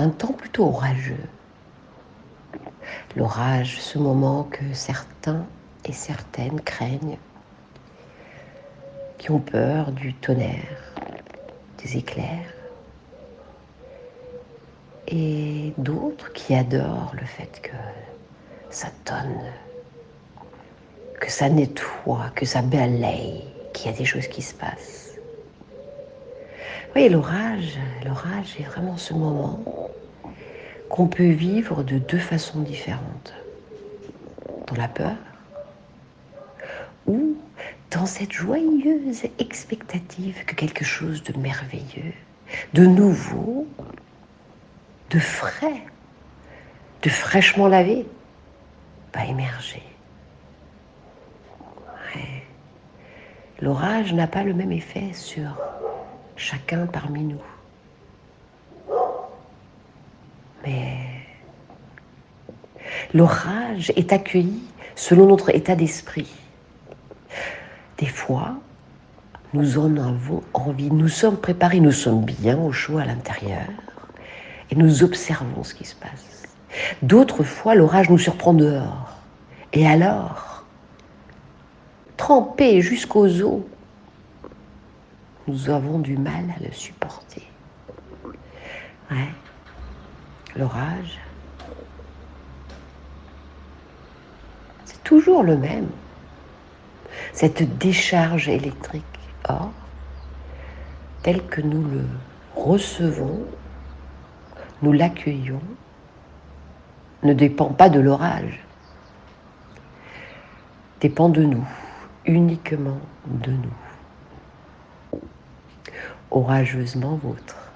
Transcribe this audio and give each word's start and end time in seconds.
un 0.00 0.08
temps 0.08 0.32
plutôt 0.32 0.64
orageux. 0.64 1.28
L'orage, 3.16 3.80
ce 3.80 3.98
moment 3.98 4.44
que 4.44 4.72
certains 4.72 5.44
et 5.84 5.92
certaines 5.92 6.60
craignent, 6.60 7.18
qui 9.18 9.30
ont 9.30 9.40
peur 9.40 9.92
du 9.92 10.14
tonnerre, 10.14 10.94
des 11.82 11.98
éclairs, 11.98 12.54
et 15.08 15.74
d'autres 15.76 16.32
qui 16.32 16.54
adorent 16.54 17.14
le 17.20 17.26
fait 17.26 17.60
que 17.60 17.76
ça 18.70 18.88
tonne, 19.04 19.52
que 21.20 21.30
ça 21.30 21.48
nettoie, 21.50 22.30
que 22.34 22.46
ça 22.46 22.62
balaye, 22.62 23.44
qu'il 23.72 23.90
y 23.90 23.94
a 23.94 23.96
des 23.96 24.04
choses 24.04 24.28
qui 24.28 24.40
se 24.40 24.54
passent. 24.54 24.99
Oui, 26.96 27.08
l'orage, 27.08 27.78
l'orage 28.04 28.56
est 28.58 28.64
vraiment 28.64 28.96
ce 28.96 29.14
moment 29.14 29.60
qu'on 30.88 31.06
peut 31.06 31.30
vivre 31.30 31.84
de 31.84 31.98
deux 31.98 32.18
façons 32.18 32.60
différentes. 32.60 33.32
Dans 34.66 34.76
la 34.76 34.88
peur 34.88 35.16
ou 37.06 37.36
dans 37.90 38.06
cette 38.06 38.32
joyeuse 38.32 39.22
expectative 39.38 40.44
que 40.44 40.54
quelque 40.54 40.84
chose 40.84 41.22
de 41.22 41.36
merveilleux, 41.38 42.12
de 42.74 42.86
nouveau, 42.86 43.66
de 45.10 45.18
frais, 45.18 45.82
de 47.02 47.08
fraîchement 47.08 47.68
lavé 47.68 48.06
va 49.14 49.24
émerger. 49.26 49.82
L'orage 53.60 54.14
n'a 54.14 54.26
pas 54.26 54.42
le 54.42 54.54
même 54.54 54.72
effet 54.72 55.12
sur 55.12 55.69
chacun 56.36 56.86
parmi 56.86 57.22
nous. 57.22 57.42
Mais 60.64 60.98
l'orage 63.14 63.92
est 63.96 64.12
accueilli 64.12 64.62
selon 64.94 65.26
notre 65.26 65.54
état 65.54 65.74
d'esprit. 65.74 66.30
Des 67.98 68.06
fois, 68.06 68.56
nous 69.52 69.78
en 69.78 69.96
avons 69.96 70.42
envie, 70.54 70.90
nous 70.90 71.08
sommes 71.08 71.36
préparés, 71.36 71.80
nous 71.80 71.92
sommes 71.92 72.24
bien 72.24 72.58
au 72.58 72.72
chaud 72.72 72.98
à 72.98 73.04
l'intérieur 73.04 73.66
et 74.70 74.74
nous 74.74 75.02
observons 75.02 75.64
ce 75.64 75.74
qui 75.74 75.84
se 75.84 75.94
passe. 75.94 76.44
D'autres 77.02 77.42
fois, 77.42 77.74
l'orage 77.74 78.10
nous 78.10 78.18
surprend 78.18 78.54
dehors. 78.54 79.16
Et 79.72 79.86
alors, 79.86 80.64
trempés 82.16 82.80
jusqu'aux 82.80 83.42
os, 83.42 83.62
nous 85.46 85.70
avons 85.70 85.98
du 85.98 86.16
mal 86.16 86.44
à 86.56 86.62
le 86.62 86.72
supporter. 86.72 87.46
L'orage, 90.56 91.18
c'est 94.84 95.02
toujours 95.04 95.42
le 95.42 95.56
même. 95.56 95.88
Cette 97.32 97.78
décharge 97.78 98.48
électrique. 98.48 99.04
Or, 99.48 99.70
tel 101.22 101.44
que 101.46 101.60
nous 101.60 101.82
le 101.82 102.04
recevons, 102.54 103.40
nous 104.82 104.92
l'accueillons, 104.92 105.62
ne 107.22 107.32
dépend 107.32 107.68
pas 107.70 107.88
de 107.88 108.00
l'orage, 108.00 108.60
dépend 111.00 111.28
de 111.28 111.42
nous, 111.42 111.66
uniquement 112.26 113.00
de 113.26 113.50
nous. 113.50 113.89
Orageusement 116.30 117.16
vôtre. 117.16 117.69